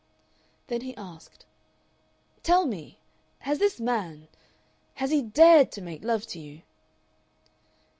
Then 0.65 0.81
he 0.81 0.97
asked, 0.97 1.45
"Tell 2.41 2.65
me! 2.65 2.97
has 3.37 3.59
this 3.59 3.79
man, 3.79 4.29
has 4.95 5.11
he 5.11 5.21
DARED 5.21 5.71
to 5.73 5.81
make 5.83 6.03
love 6.03 6.25
to 6.29 6.39
you?" 6.39 6.63